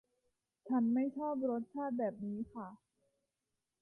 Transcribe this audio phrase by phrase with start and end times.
[0.67, 2.67] ฉันไม่ชอบรสชาติแบบนี้ค่ะ